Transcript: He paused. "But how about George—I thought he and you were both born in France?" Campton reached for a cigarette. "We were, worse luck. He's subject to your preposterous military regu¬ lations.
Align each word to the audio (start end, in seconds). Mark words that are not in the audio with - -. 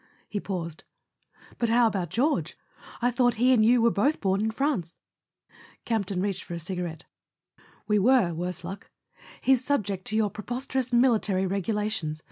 He 0.27 0.39
paused. 0.39 0.83
"But 1.59 1.69
how 1.69 1.85
about 1.85 2.09
George—I 2.09 3.11
thought 3.11 3.35
he 3.35 3.53
and 3.53 3.63
you 3.63 3.83
were 3.83 3.91
both 3.91 4.19
born 4.19 4.41
in 4.41 4.49
France?" 4.49 4.97
Campton 5.85 6.21
reached 6.23 6.41
for 6.43 6.55
a 6.55 6.57
cigarette. 6.57 7.05
"We 7.87 7.99
were, 7.99 8.33
worse 8.33 8.63
luck. 8.63 8.89
He's 9.41 9.63
subject 9.63 10.05
to 10.05 10.15
your 10.15 10.31
preposterous 10.31 10.91
military 10.91 11.43
regu¬ 11.43 11.71
lations. 11.75 12.19